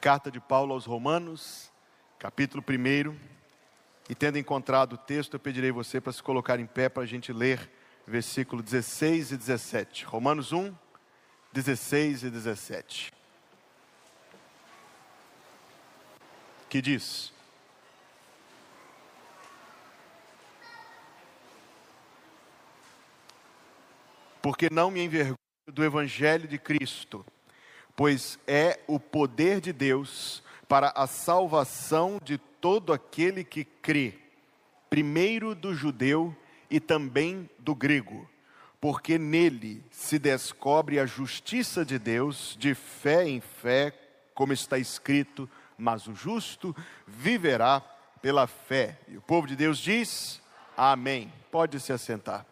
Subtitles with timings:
[0.00, 1.70] Carta de Paulo aos Romanos,
[2.18, 3.14] capítulo 1.
[4.08, 7.06] E tendo encontrado o texto, eu pedirei você para se colocar em pé para a
[7.06, 7.70] gente ler
[8.06, 10.06] versículo 16 e 17.
[10.06, 10.74] Romanos 1,
[11.52, 13.12] 16 e 17.
[16.70, 17.30] Que diz:
[24.40, 25.36] Porque não me envergonho
[25.66, 27.22] do evangelho de Cristo
[28.00, 34.14] pois é o poder de Deus para a salvação de todo aquele que crê,
[34.88, 36.34] primeiro do judeu
[36.70, 38.26] e também do grego,
[38.80, 43.92] porque nele se descobre a justiça de Deus de fé em fé,
[44.34, 45.46] como está escrito:
[45.76, 46.74] mas o justo
[47.06, 47.82] viverá
[48.22, 48.98] pela fé.
[49.08, 50.40] E o povo de Deus diz:
[50.74, 51.30] Amém.
[51.50, 52.49] Pode se assentar.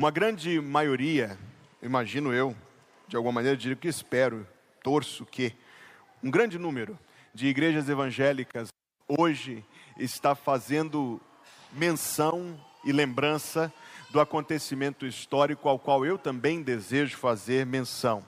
[0.00, 1.38] Uma grande maioria,
[1.82, 2.56] imagino eu,
[3.06, 4.48] de alguma maneira, diria que espero,
[4.82, 5.52] torço que,
[6.22, 6.98] um grande número
[7.34, 8.68] de igrejas evangélicas
[9.06, 9.62] hoje
[9.98, 11.20] está fazendo
[11.70, 13.70] menção e lembrança
[14.08, 18.24] do acontecimento histórico ao qual eu também desejo fazer menção.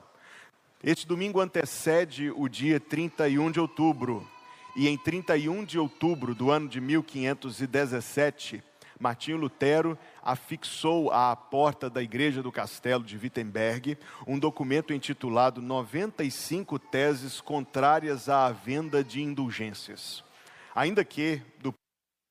[0.83, 4.29] Este domingo antecede o dia 31 de outubro,
[4.75, 8.61] e em 31 de outubro do ano de 1517,
[8.99, 16.79] Martinho Lutero afixou à porta da igreja do castelo de Wittenberg um documento intitulado 95
[16.79, 20.23] teses contrárias à venda de indulgências.
[20.75, 21.73] Ainda que, do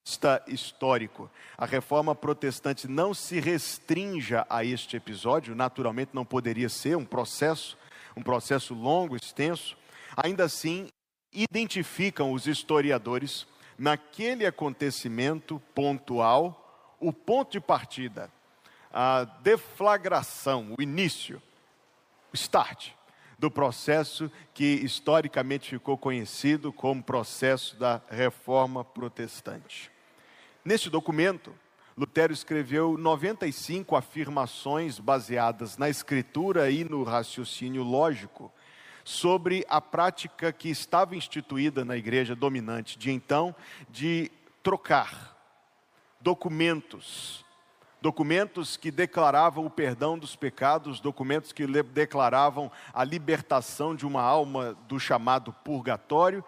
[0.04, 6.96] vista histórico, a reforma protestante não se restrinja a este episódio, naturalmente não poderia ser
[6.96, 7.78] um processo,
[8.16, 9.76] um processo longo, extenso,
[10.16, 10.88] ainda assim
[11.32, 13.46] identificam os historiadores
[13.82, 18.30] naquele acontecimento pontual o ponto de partida,
[18.92, 21.42] a deflagração, o início,
[22.32, 22.90] o start
[23.36, 29.90] do processo que historicamente ficou conhecido como processo da reforma protestante.
[30.64, 31.52] Neste documento,
[31.98, 38.52] Lutero escreveu 95 afirmações baseadas na escritura e no raciocínio lógico
[39.04, 43.54] sobre a prática que estava instituída na igreja dominante de então
[43.88, 44.30] de
[44.62, 45.36] trocar
[46.20, 47.44] documentos.
[48.00, 54.76] Documentos que declaravam o perdão dos pecados, documentos que declaravam a libertação de uma alma
[54.88, 56.44] do chamado purgatório,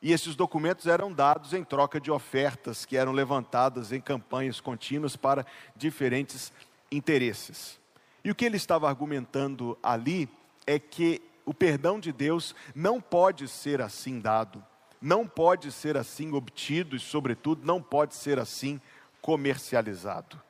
[0.00, 5.16] e esses documentos eram dados em troca de ofertas que eram levantadas em campanhas contínuas
[5.16, 5.44] para
[5.74, 6.52] diferentes
[6.92, 7.80] interesses.
[8.22, 10.28] E o que ele estava argumentando ali
[10.66, 14.62] é que o perdão de Deus não pode ser assim dado,
[15.00, 18.80] não pode ser assim obtido e, sobretudo, não pode ser assim
[19.22, 20.42] comercializado.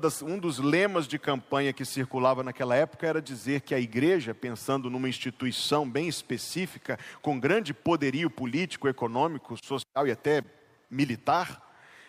[0.00, 4.34] Das, um dos lemas de campanha que circulava naquela época era dizer que a igreja,
[4.34, 10.42] pensando numa instituição bem específica, com grande poderio político, econômico, social e até
[10.90, 11.64] militar,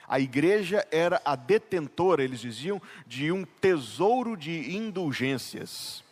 [0.07, 6.03] a igreja era a detentora, eles diziam, de um tesouro de indulgências.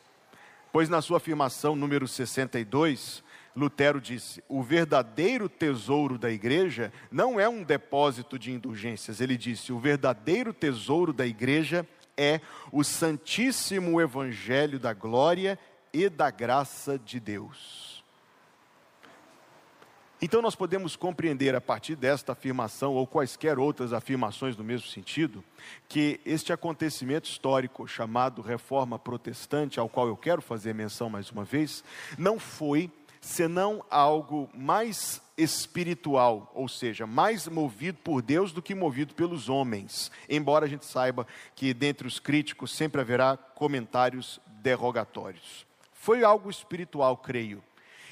[0.77, 3.23] Pois na sua afirmação número 62,
[3.55, 9.19] Lutero disse: o verdadeiro tesouro da igreja não é um depósito de indulgências.
[9.19, 11.83] Ele disse: o verdadeiro tesouro da igreja
[12.15, 15.57] é o Santíssimo Evangelho da glória
[15.91, 17.86] e da graça de Deus.
[20.19, 25.43] Então nós podemos compreender a partir desta afirmação ou quaisquer outras afirmações no mesmo sentido,
[25.87, 31.43] que este acontecimento histórico chamado Reforma Protestante, ao qual eu quero fazer menção mais uma
[31.43, 31.83] vez,
[32.17, 32.89] não foi
[33.21, 40.11] senão algo mais espiritual, ou seja, mais movido por Deus do que movido pelos homens.
[40.27, 45.67] Embora a gente saiba que dentre os críticos sempre haverá comentários derrogatórios.
[45.93, 47.63] Foi algo espiritual, creio.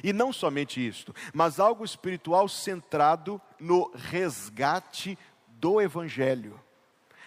[0.05, 5.17] E não somente isto, mas algo espiritual centrado no resgate
[5.47, 6.61] do evangelho.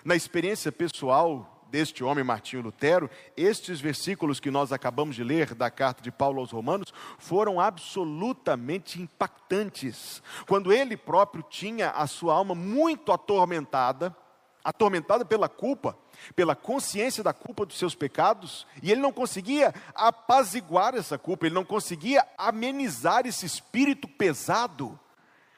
[0.05, 5.73] Na experiência pessoal deste homem Martinho Lutero, estes versículos que nós acabamos de ler da
[5.73, 10.23] carta de Paulo aos Romanos foram absolutamente impactantes.
[10.47, 14.17] Quando ele próprio tinha a sua alma muito atormentada,
[14.65, 15.97] atormentada pela culpa,
[16.35, 21.55] pela consciência da culpa dos seus pecados, e ele não conseguia apaziguar essa culpa, ele
[21.55, 24.99] não conseguia amenizar esse espírito pesado,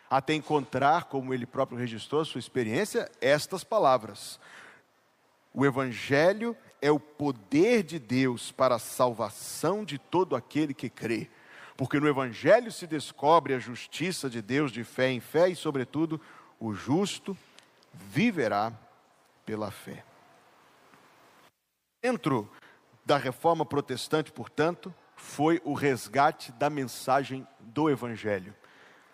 [0.09, 4.41] até encontrar, como ele próprio registrou a sua experiência, estas palavras:
[5.55, 11.31] o Evangelho é o poder de Deus para a salvação de todo aquele que crê.
[11.77, 16.21] Porque no Evangelho se descobre a justiça de Deus de fé em fé e, sobretudo,
[16.59, 17.37] o justo
[17.95, 18.73] viverá
[19.51, 20.05] pela fé.
[22.01, 22.49] Dentro
[23.05, 28.55] da reforma protestante, portanto, foi o resgate da mensagem do Evangelho.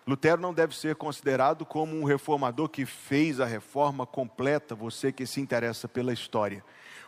[0.06, 5.26] Lutero não deve ser considerado como um reformador que fez a reforma completa, você que
[5.26, 6.62] se interessa pela história.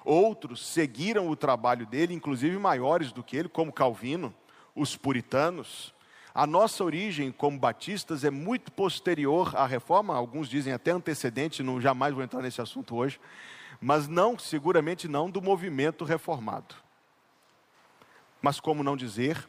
[0.07, 4.35] Outros seguiram o trabalho dele, inclusive maiores do que ele, como Calvino,
[4.75, 5.95] os puritanos.
[6.35, 11.81] A nossa origem como batistas é muito posterior à reforma, alguns dizem até antecedente, não
[11.81, 13.21] jamais vou entrar nesse assunto hoje,
[13.81, 16.75] mas não, seguramente não do movimento reformado.
[18.41, 19.49] Mas como não dizer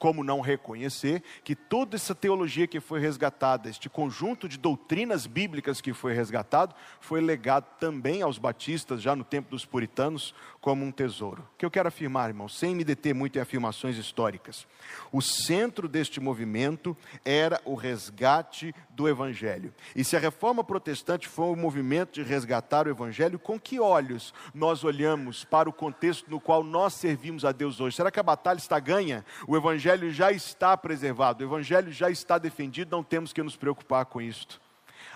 [0.00, 5.82] como não reconhecer que toda essa teologia que foi resgatada, este conjunto de doutrinas bíblicas
[5.82, 10.92] que foi resgatado, foi legado também aos batistas, já no tempo dos puritanos, como um
[10.92, 11.42] tesouro.
[11.54, 14.66] O que eu quero afirmar, irmão, sem me deter muito em afirmações históricas,
[15.10, 19.72] o centro deste movimento era o resgate do Evangelho.
[19.96, 24.34] E se a reforma protestante foi um movimento de resgatar o Evangelho, com que olhos
[24.54, 27.96] nós olhamos para o contexto no qual nós servimos a Deus hoje?
[27.96, 29.24] Será que a batalha está ganha?
[29.46, 34.04] O Evangelho já está preservado, o Evangelho já está defendido, não temos que nos preocupar
[34.04, 34.60] com isto.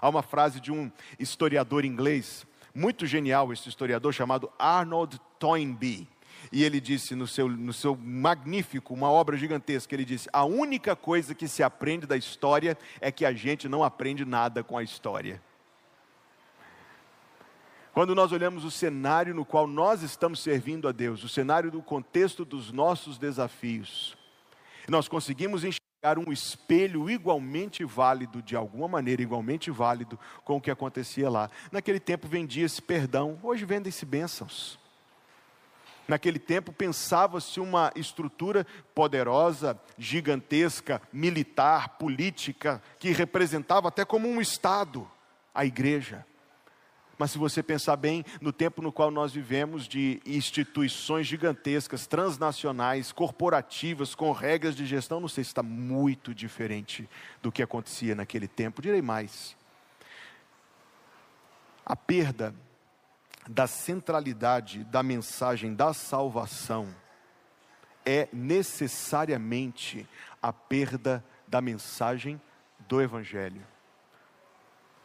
[0.01, 6.09] Há uma frase de um historiador inglês, muito genial, esse historiador chamado Arnold Toynbee.
[6.53, 10.95] E ele disse no seu, no seu magnífico, uma obra gigantesca, ele disse: A única
[10.95, 14.83] coisa que se aprende da história é que a gente não aprende nada com a
[14.83, 15.41] história.
[17.93, 21.81] Quando nós olhamos o cenário no qual nós estamos servindo a Deus, o cenário do
[21.81, 24.17] contexto dos nossos desafios,
[24.89, 25.84] nós conseguimos enxergar
[26.19, 31.51] um espelho igualmente válido, de alguma maneira igualmente válido, com o que acontecia lá.
[31.73, 34.79] Naquele tempo vendia-se perdão, hoje vendem-se bênçãos.
[36.07, 45.11] Naquele tempo pensava-se uma estrutura poderosa, gigantesca, militar, política, que representava até como um Estado
[45.55, 46.27] a igreja.
[47.19, 53.13] Mas se você pensar bem, no tempo no qual nós vivemos, de instituições gigantescas, transnacionais,
[53.13, 57.09] corporativas, com regras de gestão, não sei se está muito diferente
[57.41, 58.83] do que acontecia naquele tempo.
[58.83, 59.57] Direi mais.
[61.85, 62.55] A perda
[63.49, 66.95] da centralidade da mensagem da salvação
[68.05, 70.07] é necessariamente
[70.43, 72.41] a perda da mensagem
[72.89, 73.63] do Evangelho.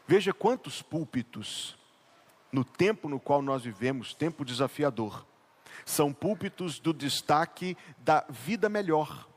[0.07, 1.78] Veja quantos púlpitos
[2.51, 5.25] no tempo no qual nós vivemos, tempo desafiador.
[5.85, 9.27] São púlpitos do destaque da vida melhor,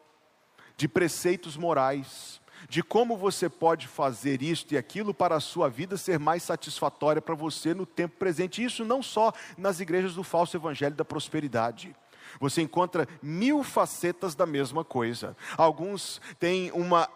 [0.77, 5.97] de preceitos morais, de como você pode fazer isto e aquilo para a sua vida
[5.97, 8.63] ser mais satisfatória para você no tempo presente.
[8.63, 11.95] Isso não só nas igrejas do falso evangelho da prosperidade.
[12.41, 15.37] Você encontra mil facetas da mesma coisa.
[15.57, 17.09] Alguns têm uma,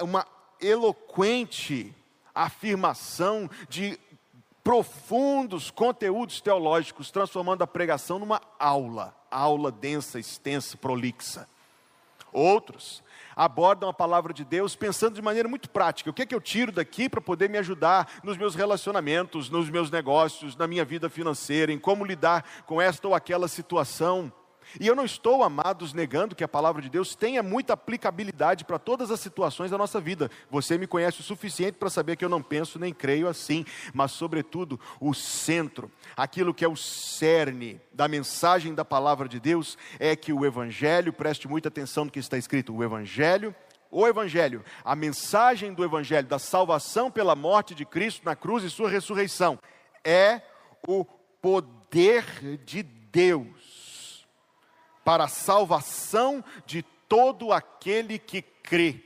[0.00, 0.26] uma
[0.60, 1.94] eloquente
[2.34, 3.98] afirmação de
[4.64, 11.46] profundos conteúdos teológicos, transformando a pregação numa aula, aula densa, extensa, prolixa.
[12.32, 13.04] Outros
[13.36, 16.08] abordam a palavra de Deus pensando de maneira muito prática.
[16.08, 19.68] O que é que eu tiro daqui para poder me ajudar nos meus relacionamentos, nos
[19.68, 24.32] meus negócios, na minha vida financeira, em como lidar com esta ou aquela situação?
[24.80, 28.78] E eu não estou, amados, negando que a palavra de Deus tenha muita aplicabilidade para
[28.78, 30.30] todas as situações da nossa vida.
[30.50, 34.12] Você me conhece o suficiente para saber que eu não penso nem creio assim, mas,
[34.12, 40.16] sobretudo, o centro, aquilo que é o cerne da mensagem da palavra de Deus, é
[40.16, 43.54] que o Evangelho, preste muita atenção no que está escrito: o Evangelho
[43.94, 48.70] o Evangelho, a mensagem do Evangelho, da salvação pela morte de Cristo na cruz e
[48.70, 49.56] sua ressurreição,
[50.02, 50.42] é
[50.86, 51.04] o
[51.40, 52.24] poder
[52.64, 53.83] de Deus
[55.04, 59.04] para a salvação de todo aquele que crê.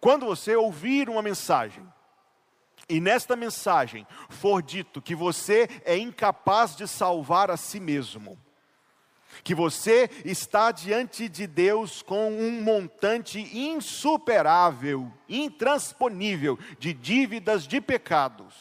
[0.00, 1.84] Quando você ouvir uma mensagem,
[2.88, 8.38] e nesta mensagem for dito que você é incapaz de salvar a si mesmo,
[9.42, 18.54] que você está diante de Deus com um montante insuperável, intransponível de dívidas de pecados,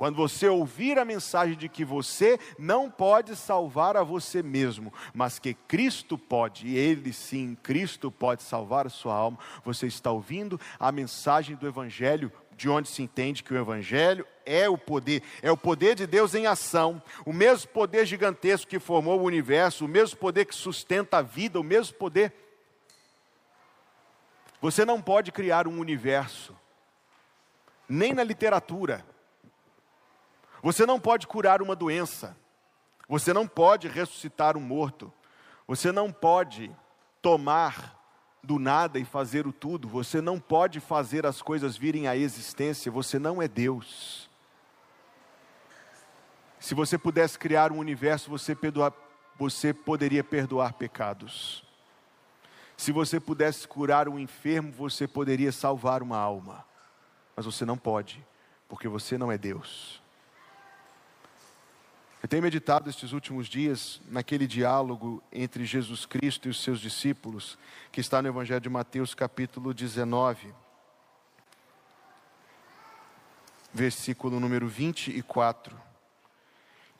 [0.00, 5.38] quando você ouvir a mensagem de que você não pode salvar a você mesmo, mas
[5.38, 10.58] que Cristo pode, e Ele sim, Cristo pode salvar a sua alma, você está ouvindo
[10.78, 15.52] a mensagem do Evangelho, de onde se entende que o Evangelho é o poder, é
[15.52, 19.88] o poder de Deus em ação, o mesmo poder gigantesco que formou o universo, o
[19.88, 22.32] mesmo poder que sustenta a vida, o mesmo poder.
[24.62, 26.56] Você não pode criar um universo,
[27.86, 29.04] nem na literatura,
[30.62, 32.36] você não pode curar uma doença.
[33.08, 35.12] Você não pode ressuscitar um morto.
[35.66, 36.70] Você não pode
[37.22, 37.98] tomar
[38.42, 39.88] do nada e fazer o tudo.
[39.88, 42.90] Você não pode fazer as coisas virem à existência.
[42.92, 44.28] Você não é Deus.
[46.58, 48.56] Se você pudesse criar um universo, você
[49.38, 51.64] você poderia perdoar pecados.
[52.76, 56.64] Se você pudesse curar um enfermo, você poderia salvar uma alma.
[57.34, 58.24] Mas você não pode,
[58.68, 59.99] porque você não é Deus.
[62.22, 67.56] Eu tenho meditado estes últimos dias naquele diálogo entre Jesus Cristo e os seus discípulos,
[67.90, 70.52] que está no Evangelho de Mateus, capítulo 19,
[73.72, 75.74] versículo número 24.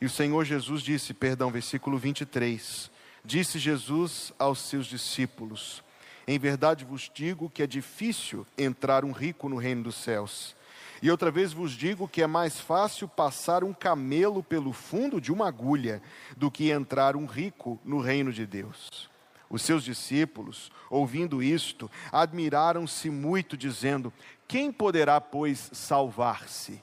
[0.00, 2.91] E o Senhor Jesus disse, perdão, versículo 23.
[3.23, 5.85] Disse Jesus aos seus discípulos:
[6.27, 10.57] Em verdade vos digo que é difícil entrar um rico no reino dos céus.
[11.02, 15.33] E outra vez vos digo que é mais fácil passar um camelo pelo fundo de
[15.33, 16.02] uma agulha
[16.37, 19.09] do que entrar um rico no reino de Deus.
[19.49, 24.12] Os seus discípulos, ouvindo isto, admiraram-se muito, dizendo:
[24.47, 26.83] Quem poderá, pois, salvar-se?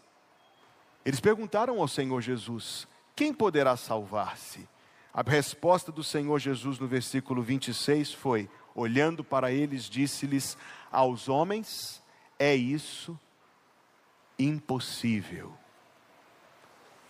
[1.06, 4.68] Eles perguntaram ao Senhor Jesus: Quem poderá salvar-se?
[5.14, 10.58] A resposta do Senhor Jesus no versículo 26 foi: olhando para eles, disse-lhes:
[10.92, 12.02] Aos homens
[12.38, 13.18] é isso
[14.38, 15.54] impossível,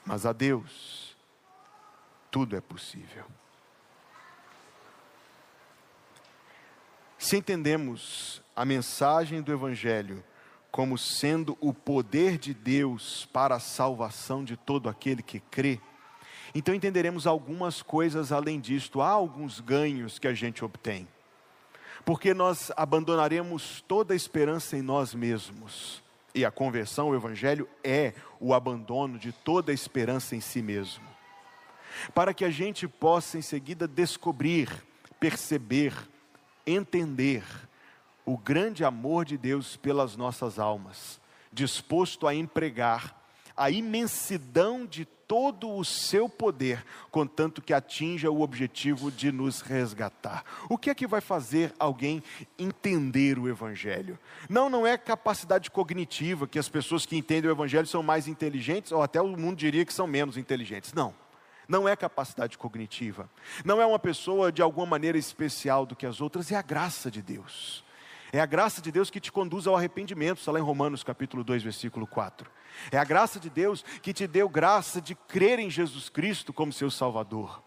[0.05, 1.15] mas a Deus
[2.31, 3.25] tudo é possível.
[7.17, 10.24] Se entendemos a mensagem do Evangelho
[10.72, 15.81] como sendo o poder de Deus para a salvação de todo aquele que crê,
[16.53, 21.07] então entenderemos algumas coisas além disto, há alguns ganhos que a gente obtém.
[22.05, 26.01] Porque nós abandonaremos toda a esperança em nós mesmos.
[26.34, 31.03] E a conversão, o evangelho é o abandono de toda a esperança em si mesmo.
[32.13, 34.69] Para que a gente possa em seguida descobrir,
[35.19, 35.93] perceber,
[36.65, 37.43] entender
[38.25, 41.19] o grande amor de Deus pelas nossas almas,
[41.51, 43.15] disposto a empregar
[43.55, 50.43] a imensidão de todo o seu poder, contanto que atinja o objetivo de nos resgatar.
[50.69, 52.24] O que é que vai fazer alguém
[52.57, 54.17] entender o Evangelho?
[54.50, 58.91] Não, não é capacidade cognitiva, que as pessoas que entendem o Evangelho são mais inteligentes,
[58.91, 60.93] ou até o mundo diria que são menos inteligentes.
[60.93, 61.13] Não.
[61.67, 63.29] Não é capacidade cognitiva.
[63.65, 67.12] Não é uma pessoa de alguma maneira especial do que as outras, é a graça
[67.12, 67.84] de Deus.
[68.31, 71.43] É a graça de Deus que te conduz ao arrependimento, está lá em Romanos capítulo
[71.43, 72.50] 2, versículo 4.
[72.91, 76.74] É a graça de Deus que te deu graça de crer em Jesus Cristo como
[76.74, 77.63] seu Salvador.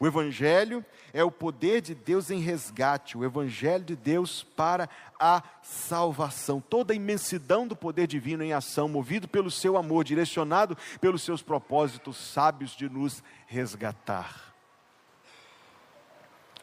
[0.00, 4.88] O Evangelho é o poder de Deus em resgate, o Evangelho de Deus para
[5.18, 6.58] a salvação.
[6.58, 11.42] Toda a imensidão do poder divino em ação, movido pelo seu amor, direcionado pelos seus
[11.42, 14.54] propósitos sábios de nos resgatar.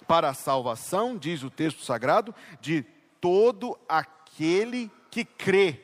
[0.08, 2.84] Para a salvação, diz o texto sagrado, de
[3.27, 5.81] todo aquele que crê,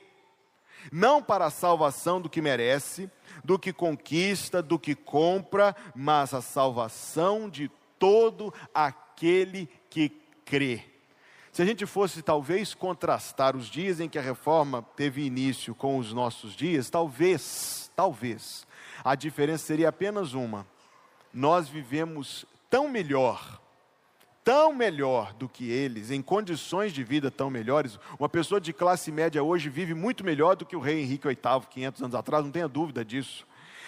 [0.89, 3.11] não para a salvação do que merece,
[3.43, 7.69] do que conquista, do que compra, mas a salvação de
[7.99, 10.07] todo aquele que
[10.45, 10.85] crê.
[11.51, 15.97] Se a gente fosse talvez contrastar os dias em que a reforma teve início com
[15.97, 18.65] os nossos dias, talvez, talvez,
[19.03, 20.65] a diferença seria apenas uma.
[21.33, 23.61] Nós vivemos tão melhor
[24.43, 27.99] tão melhor do que eles, em condições de vida tão melhores.
[28.19, 31.67] Uma pessoa de classe média hoje vive muito melhor do que o rei Henrique VIII,
[31.69, 33.47] 500 anos atrás, não tenha dúvida disso.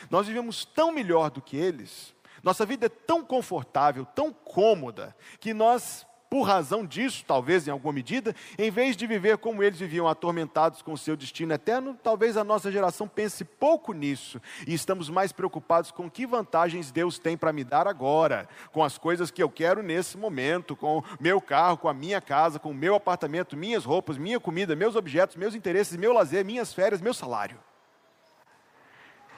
[0.10, 5.52] Nós vivemos tão melhor do que eles, nossa vida é tão confortável, tão cômoda, que
[5.52, 6.06] nós
[6.36, 10.82] por razão disso, talvez em alguma medida, em vez de viver como eles viviam, atormentados
[10.82, 15.32] com o seu destino eterno, talvez a nossa geração pense pouco nisso e estamos mais
[15.32, 19.50] preocupados com que vantagens Deus tem para me dar agora, com as coisas que eu
[19.50, 23.86] quero nesse momento, com meu carro, com a minha casa, com o meu apartamento, minhas
[23.86, 27.58] roupas, minha comida, meus objetos, meus interesses, meu lazer, minhas férias, meu salário.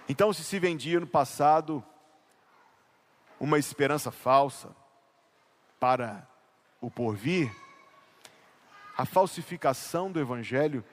[0.09, 1.83] Então, se se vendia no passado
[3.39, 4.75] uma esperança falsa
[5.79, 6.27] para
[6.79, 7.51] o porvir,
[8.97, 10.83] a falsificação do Evangelho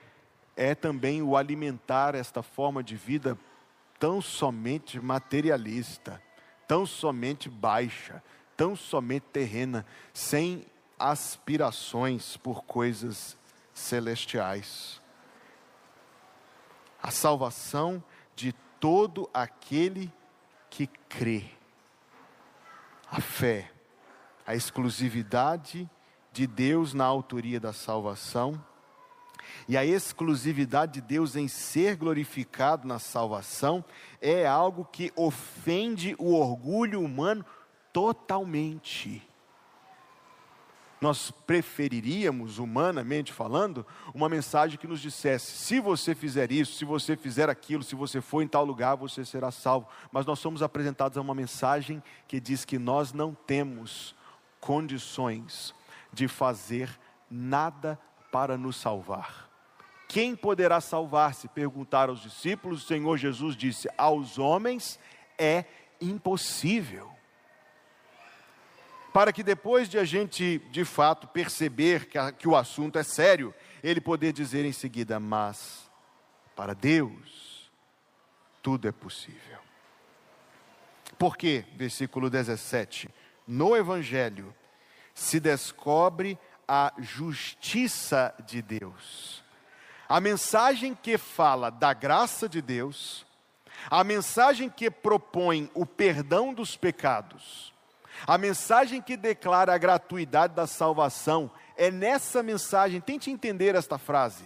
[0.55, 3.37] é também o alimentar esta forma de vida
[3.99, 6.21] tão somente materialista,
[6.67, 8.23] tão somente baixa,
[8.55, 10.65] tão somente terrena, sem
[10.97, 13.37] aspirações por coisas
[13.73, 15.01] celestiais.
[17.01, 18.03] A salvação
[18.35, 20.11] de todo aquele
[20.69, 21.45] que crê.
[23.11, 23.71] A fé
[24.45, 25.89] a exclusividade
[26.31, 28.61] de Deus na autoria da salvação
[29.67, 33.83] e a exclusividade de Deus em ser glorificado na salvação
[34.21, 37.45] é algo que ofende o orgulho humano
[37.91, 39.21] totalmente.
[41.01, 47.17] Nós preferiríamos, humanamente falando, uma mensagem que nos dissesse: se você fizer isso, se você
[47.17, 49.87] fizer aquilo, se você for em tal lugar, você será salvo.
[50.11, 54.15] Mas nós somos apresentados a uma mensagem que diz que nós não temos
[54.65, 55.75] condições
[56.11, 56.89] de fazer
[57.29, 57.99] nada
[58.31, 59.47] para nos salvar.
[60.07, 61.47] Quem poderá salvar-se?
[61.47, 64.99] Perguntaram aos discípulos, o Senhor Jesus disse: aos homens
[65.37, 65.65] é
[66.01, 67.15] impossível
[69.13, 73.03] para que depois de a gente de fato perceber que, a, que o assunto é
[73.03, 73.53] sério,
[73.83, 75.89] ele poder dizer em seguida: Mas
[76.55, 77.71] para Deus
[78.63, 79.59] tudo é possível.
[81.17, 83.09] Porque, versículo 17,
[83.47, 84.53] no Evangelho
[85.13, 86.37] se descobre
[86.67, 89.43] a justiça de Deus.
[90.07, 93.25] A mensagem que fala da graça de Deus,
[93.89, 97.73] a mensagem que propõe o perdão dos pecados,
[98.25, 104.43] a mensagem que declara a gratuidade da salvação é nessa mensagem, tente entender esta frase.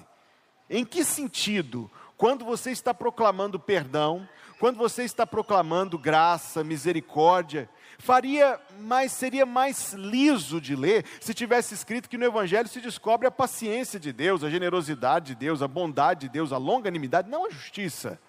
[0.70, 4.28] Em que sentido, quando você está proclamando perdão,
[4.60, 11.74] quando você está proclamando graça, misericórdia, faria mais, seria mais liso de ler se tivesse
[11.74, 15.68] escrito que no Evangelho se descobre a paciência de Deus, a generosidade de Deus, a
[15.68, 18.20] bondade de Deus, a longanimidade, não a justiça.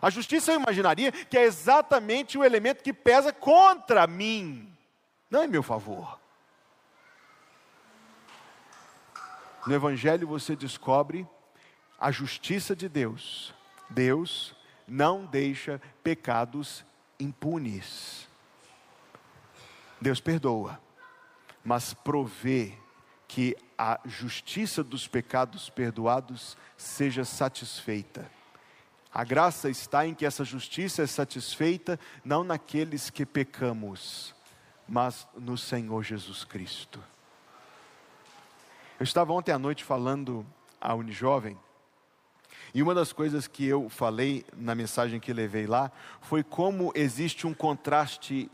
[0.00, 4.72] A justiça eu imaginaria que é exatamente o elemento que pesa contra mim,
[5.28, 6.16] não em meu favor.
[9.66, 11.26] No Evangelho você descobre
[11.98, 13.52] a justiça de Deus.
[13.90, 14.54] Deus
[14.92, 16.84] não deixa pecados
[17.18, 18.28] impunes.
[19.98, 20.78] Deus perdoa,
[21.64, 22.74] mas provê
[23.26, 28.30] que a justiça dos pecados perdoados seja satisfeita.
[29.10, 34.34] A graça está em que essa justiça é satisfeita não naqueles que pecamos,
[34.86, 37.02] mas no Senhor Jesus Cristo.
[39.00, 40.44] Eu estava ontem à noite falando
[40.78, 41.58] a Unijovem,
[42.74, 47.46] e uma das coisas que eu falei na mensagem que levei lá foi como existe
[47.46, 48.50] um contraste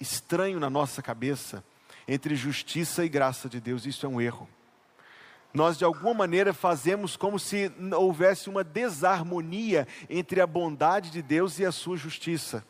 [0.00, 1.62] estranho na nossa cabeça
[2.06, 3.84] entre justiça e graça de Deus.
[3.84, 4.48] Isso é um erro
[5.52, 11.58] nós de alguma maneira fazemos como se houvesse uma desarmonia entre a bondade de Deus
[11.58, 12.64] e a sua justiça.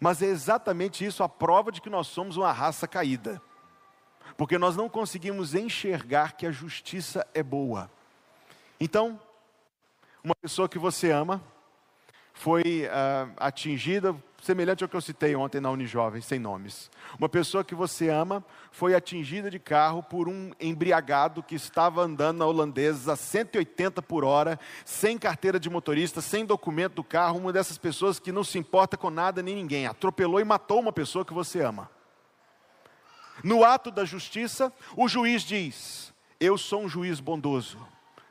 [0.00, 3.40] Mas é exatamente isso a prova de que nós somos uma raça caída.
[4.36, 7.90] Porque nós não conseguimos enxergar que a justiça é boa.
[8.80, 9.20] Então,
[10.24, 11.42] uma pessoa que você ama
[12.32, 16.90] foi uh, atingida semelhante ao que eu citei ontem na Unijovem, sem nomes.
[17.18, 22.38] Uma pessoa que você ama foi atingida de carro por um embriagado que estava andando
[22.38, 27.52] na holandesa a 180 por hora, sem carteira de motorista, sem documento do carro, uma
[27.52, 31.24] dessas pessoas que não se importa com nada nem ninguém, atropelou e matou uma pessoa
[31.24, 31.90] que você ama.
[33.44, 37.78] No ato da justiça, o juiz diz: Eu sou um juiz bondoso,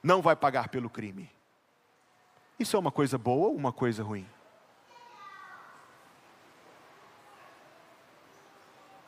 [0.04, 1.30] não vai pagar pelo crime.
[2.62, 4.30] Isso é uma coisa boa ou uma coisa ruim?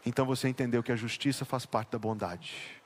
[0.04, 2.82] Então você entendeu que a justiça faz parte da bondade.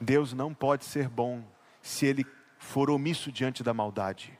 [0.00, 1.44] Deus não pode ser bom
[1.80, 2.26] se ele
[2.58, 4.36] for omisso diante da maldade.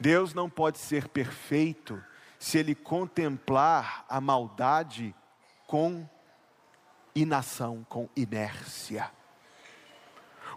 [0.00, 2.02] Deus não pode ser perfeito
[2.38, 5.14] se ele contemplar a maldade
[5.66, 6.08] com
[7.14, 9.12] inação, com inércia.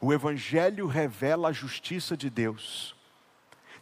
[0.02, 2.96] O Evangelho revela a justiça de Deus,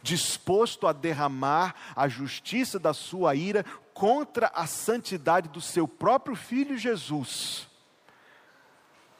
[0.02, 6.76] disposto a derramar a justiça da sua ira contra a santidade do seu próprio filho
[6.76, 7.68] Jesus,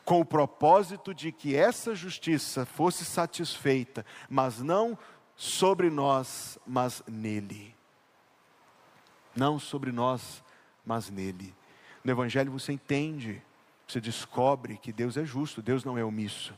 [0.04, 4.98] com o propósito de que essa justiça fosse satisfeita, mas não
[5.34, 7.74] sobre nós, mas nele.
[9.34, 10.42] Não sobre nós,
[10.84, 11.54] mas nele.
[12.02, 13.42] No Evangelho você entende,
[13.86, 16.54] você descobre que Deus é justo, Deus não é omisso.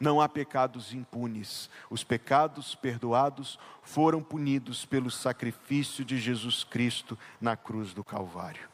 [0.00, 1.68] Não há pecados impunes.
[1.90, 8.68] Os pecados perdoados foram punidos pelo sacrifício de Jesus Cristo na cruz do Calvário.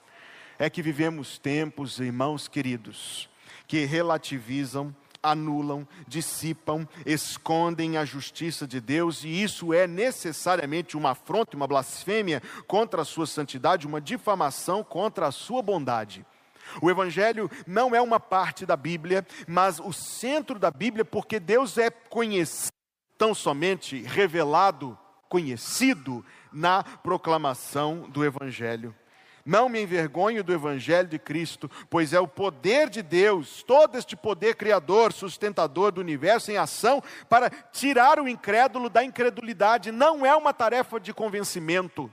[0.58, 3.28] É que vivemos tempos, irmãos queridos,
[3.66, 11.56] que relativizam, anulam, dissipam, escondem a justiça de Deus, e isso é necessariamente uma afronta,
[11.56, 16.24] uma blasfêmia contra a sua santidade, uma difamação contra a sua bondade.
[16.80, 21.78] O Evangelho não é uma parte da Bíblia, mas o centro da Bíblia, porque Deus
[21.78, 22.72] é conhecido,
[23.16, 28.94] tão somente revelado, conhecido na proclamação do Evangelho.
[29.44, 34.16] Não me envergonho do Evangelho de Cristo, pois é o poder de Deus, todo este
[34.16, 39.92] poder criador, sustentador do universo em ação, para tirar o incrédulo da incredulidade.
[39.92, 42.10] Não é uma tarefa de convencimento,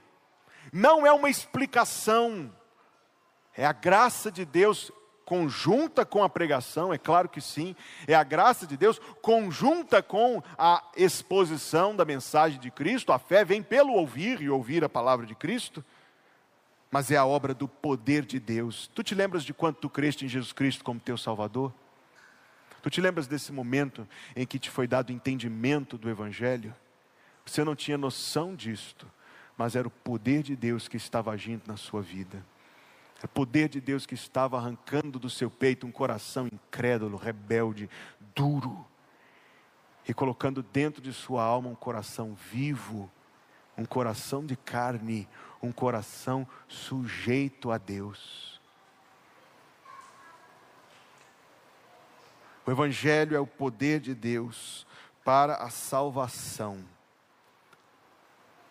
[0.73, 2.51] não é uma explicação
[3.55, 4.91] É a graça de Deus
[5.25, 7.73] conjunta com a pregação, é claro que sim,
[8.05, 13.45] é a graça de Deus conjunta com a exposição da mensagem de Cristo, a fé
[13.45, 15.85] vem pelo ouvir e ouvir a palavra de Cristo,
[16.91, 18.91] mas é a obra do poder de Deus.
[18.93, 21.73] Tu te lembras de quando tu creste em Jesus Cristo como teu Salvador?
[22.81, 26.75] Tu te lembras desse momento em que te foi dado entendimento do Evangelho?
[27.45, 29.09] Você não tinha noção disto,
[29.55, 32.43] mas era o poder de Deus que estava agindo na sua vida.
[33.21, 37.87] Era o poder de Deus que estava arrancando do seu peito um coração incrédulo, rebelde,
[38.33, 38.83] duro,
[40.09, 43.11] e colocando dentro de sua alma um coração vivo,
[43.77, 45.29] um coração de carne,
[45.61, 48.59] um coração sujeito a Deus.
[52.65, 54.87] O Evangelho é o poder de Deus
[55.23, 56.83] para a salvação.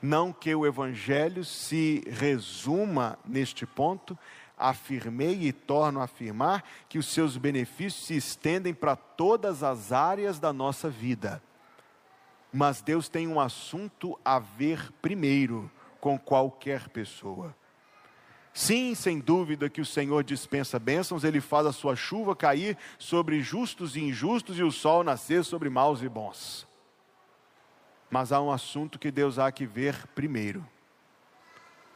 [0.03, 4.19] Não que o Evangelho se resuma neste ponto,
[4.61, 10.39] afirmei e torno a afirmar que os seus benefícios se estendem para todas as áreas
[10.39, 11.43] da nossa vida.
[12.53, 15.71] Mas Deus tem um assunto a ver primeiro
[16.01, 17.55] com qualquer pessoa.
[18.53, 23.41] Sim, sem dúvida que o Senhor dispensa bênçãos, Ele faz a sua chuva cair sobre
[23.41, 26.67] justos e injustos e o sol nascer sobre maus e bons.
[28.11, 30.67] Mas há um assunto que Deus há que ver primeiro.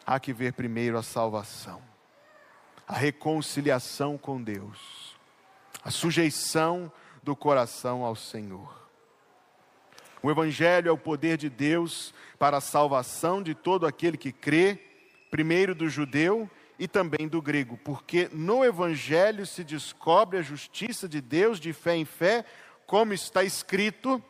[0.07, 1.83] Há que ver primeiro a salvação,
[2.87, 5.17] a reconciliação com Deus,
[5.83, 6.93] a sujeição
[7.23, 8.85] do coração ao Senhor.
[10.23, 14.79] O Evangelho é o poder de Deus para a salvação de todo aquele que crê
[15.31, 21.21] primeiro do judeu e também do grego, porque no Evangelho se descobre a justiça de
[21.21, 22.45] Deus de fé em fé,
[22.87, 24.23] como está escrito: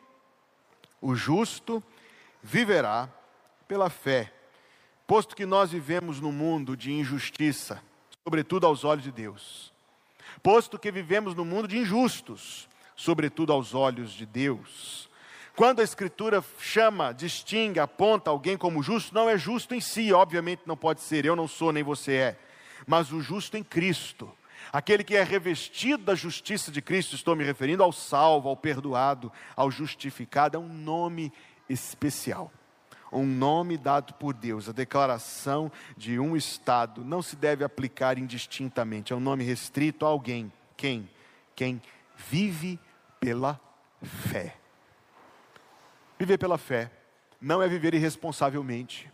[1.01, 1.83] o justo
[2.43, 3.09] viverá
[3.67, 4.33] pela fé.
[5.07, 7.83] Posto que nós vivemos num mundo de injustiça,
[8.25, 9.71] sobretudo aos olhos de Deus,
[10.43, 15.11] posto que vivemos num mundo de injustos, sobretudo aos olhos de Deus,
[15.55, 20.63] quando a Escritura chama, distingue, aponta alguém como justo, não é justo em si, obviamente
[20.65, 22.39] não pode ser, eu não sou nem você é,
[22.87, 24.33] mas o justo em Cristo.
[24.73, 29.31] Aquele que é revestido da justiça de Cristo, estou me referindo ao salvo, ao perdoado,
[29.55, 31.31] ao justificado, é um nome
[31.69, 32.51] especial.
[33.15, 39.13] Um nome dado por Deus, a declaração de um Estado não se deve aplicar indistintamente,
[39.13, 40.53] é um nome restrito a alguém.
[40.77, 41.09] Quem?
[41.55, 41.81] Quem
[42.17, 42.79] vive
[43.21, 43.61] pela
[44.03, 44.57] fé.
[46.19, 46.91] Viver pela fé
[47.41, 49.11] não é viver irresponsavelmente.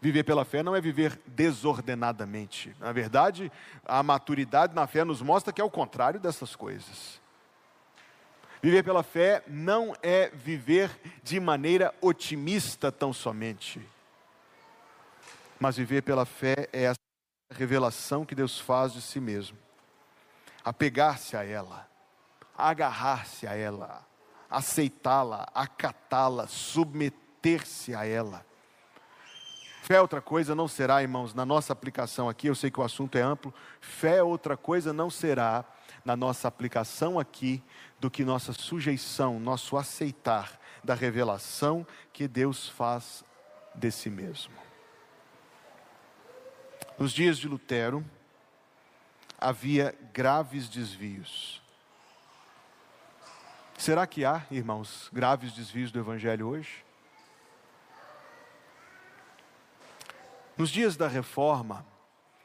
[0.00, 2.74] Viver pela fé não é viver desordenadamente.
[2.78, 3.50] Na verdade,
[3.84, 7.20] a maturidade na fé nos mostra que é o contrário dessas coisas.
[8.60, 10.90] Viver pela fé não é viver
[11.22, 13.80] de maneira otimista tão somente.
[15.60, 16.94] Mas viver pela fé é a
[17.50, 19.56] revelação que Deus faz de si mesmo.
[20.64, 21.88] Apegar-se a ela,
[22.56, 24.04] agarrar-se a ela,
[24.50, 28.44] aceitá-la, acatá-la, submeter-se a ela.
[29.82, 32.82] Fé é outra coisa não será, irmãos, na nossa aplicação aqui, eu sei que o
[32.82, 35.64] assunto é amplo, fé é outra coisa não será
[36.04, 37.62] na nossa aplicação aqui
[38.00, 43.24] do que nossa sujeição, nosso aceitar da revelação que Deus faz
[43.74, 44.54] de si mesmo.
[46.98, 48.04] Nos dias de Lutero,
[49.38, 51.62] havia graves desvios.
[53.76, 56.84] Será que há, irmãos, graves desvios do Evangelho hoje?
[60.56, 61.86] Nos dias da reforma,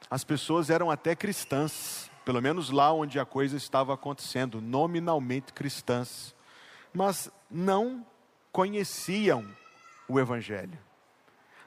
[0.07, 6.35] as pessoas eram até cristãs, pelo menos lá onde a coisa estava acontecendo, nominalmente cristãs,
[6.93, 8.05] mas não
[8.51, 9.45] conheciam
[10.07, 10.77] o Evangelho.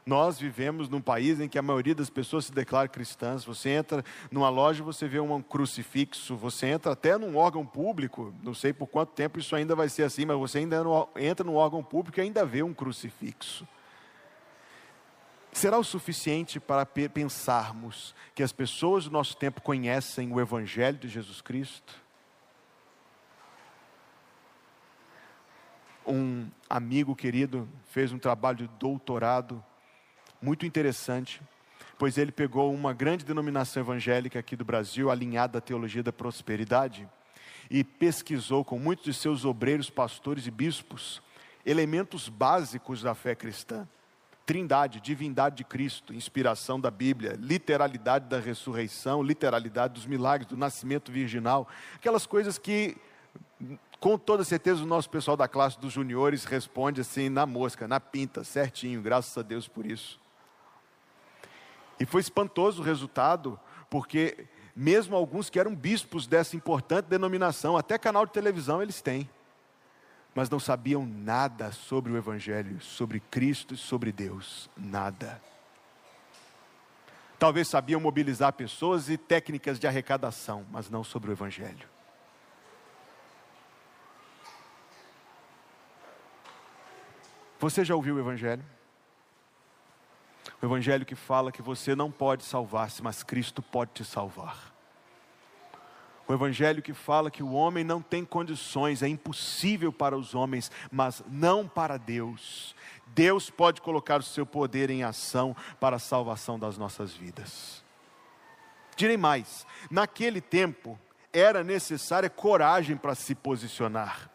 [0.07, 3.45] Nós vivemos num país em que a maioria das pessoas se declara cristãs.
[3.45, 8.55] Você entra numa loja, você vê um crucifixo, você entra até num órgão público, não
[8.55, 10.81] sei por quanto tempo isso ainda vai ser assim, mas você ainda
[11.17, 13.67] entra num órgão público e ainda vê um crucifixo.
[15.57, 21.09] Será o suficiente para pensarmos que as pessoas do nosso tempo conhecem o Evangelho de
[21.09, 21.99] Jesus Cristo?
[26.07, 29.65] Um amigo querido fez um trabalho de doutorado
[30.43, 31.41] muito interessante,
[31.99, 37.09] pois ele pegou uma grande denominação evangélica aqui do Brasil, alinhada à teologia da prosperidade,
[37.71, 41.23] e pesquisou com muitos de seus obreiros, pastores e bispos
[41.65, 43.89] elementos básicos da fé cristã.
[44.47, 51.11] Trindade, divindade de Cristo, inspiração da Bíblia, literalidade da ressurreição, literalidade dos milagres, do nascimento
[51.11, 52.97] virginal, aquelas coisas que,
[53.99, 57.99] com toda certeza, o nosso pessoal da classe dos juniores responde assim na mosca, na
[57.99, 60.21] pinta, certinho, graças a Deus por isso.
[61.99, 63.59] E foi espantoso o resultado,
[63.91, 69.29] porque mesmo alguns que eram bispos dessa importante denominação, até canal de televisão eles têm,
[70.37, 75.41] mas não sabiam nada sobre o Evangelho, sobre Cristo e sobre Deus, nada.
[77.39, 81.89] Talvez sabiam mobilizar pessoas e técnicas de arrecadação, mas não sobre o Evangelho.
[87.59, 88.65] Você já ouviu o Evangelho?
[90.61, 94.76] O Evangelho que fala que você não pode salvar-se, mas Cristo pode te salvar.
[96.29, 100.71] O Evangelho que fala que o homem não tem condições, é impossível para os homens,
[100.91, 102.75] mas não para Deus.
[103.07, 107.85] Deus pode colocar o seu poder em ação para a salvação das nossas vidas.
[108.97, 110.99] Direi mais: naquele tempo
[111.33, 114.31] era necessária coragem para se posicionar.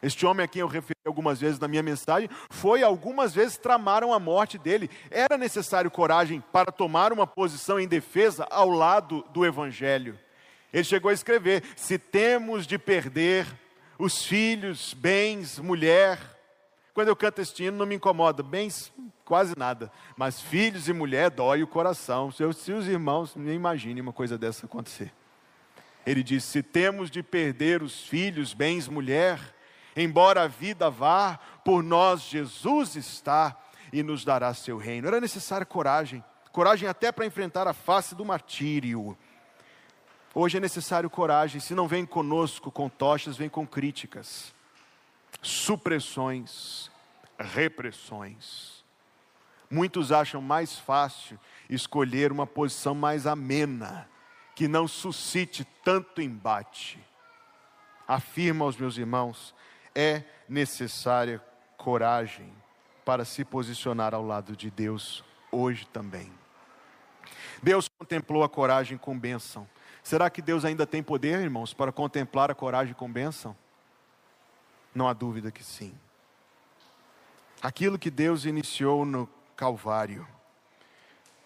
[0.00, 4.12] Este homem a quem eu referi algumas vezes na minha mensagem, foi algumas vezes tramaram
[4.12, 4.90] a morte dele.
[5.10, 10.18] Era necessário coragem para tomar uma posição em defesa ao lado do Evangelho.
[10.72, 13.46] Ele chegou a escrever: se temos de perder
[13.98, 16.18] os filhos, bens, mulher.
[16.94, 18.92] Quando eu canto este hino, não me incomoda, bens,
[19.24, 22.30] quase nada, mas filhos e mulher dói o coração.
[22.30, 25.12] Se, eu, se os irmãos, nem imaginem uma coisa dessa acontecer.
[26.06, 29.38] Ele diz: se temos de perder os filhos, bens, mulher,
[29.96, 33.56] embora a vida vá, por nós Jesus está
[33.92, 35.06] e nos dará seu reino.
[35.06, 39.16] Era necessária coragem, coragem até para enfrentar a face do martírio.
[40.34, 44.54] Hoje é necessário coragem, se não vem conosco com tochas, vem com críticas,
[45.42, 46.90] supressões,
[47.38, 48.82] repressões.
[49.70, 54.08] Muitos acham mais fácil escolher uma posição mais amena,
[54.54, 56.98] que não suscite tanto embate.
[58.08, 59.54] Afirma aos meus irmãos,
[59.94, 61.44] é necessária
[61.76, 62.50] coragem
[63.04, 66.32] para se posicionar ao lado de Deus hoje também.
[67.62, 69.68] Deus contemplou a coragem com bênção.
[70.02, 73.56] Será que Deus ainda tem poder, irmãos, para contemplar a coragem com bênção?
[74.94, 75.94] Não há dúvida que sim.
[77.62, 80.26] Aquilo que Deus iniciou no Calvário,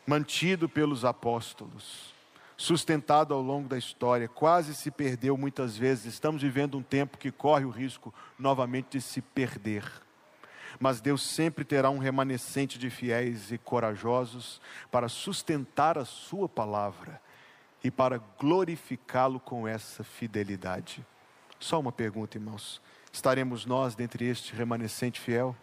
[0.07, 2.15] mantido pelos apóstolos,
[2.57, 6.15] sustentado ao longo da história, quase se perdeu muitas vezes.
[6.15, 9.85] Estamos vivendo um tempo que corre o risco novamente de se perder.
[10.81, 17.21] Mas Deus sempre terá um remanescente de fiéis e corajosos para sustentar a Sua palavra
[17.87, 21.07] e para glorificá-lo com essa fidelidade.
[21.61, 25.55] Só uma pergunta, irmãos: estaremos nós dentre este remanescente fiel?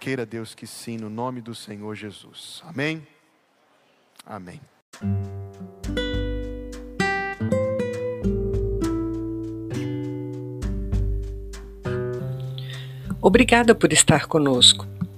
[0.00, 2.60] Queira Deus que sim, no nome do Senhor Jesus.
[2.66, 3.06] Amém?
[4.26, 4.60] Amém.
[13.22, 14.97] Obrigada por estar conosco.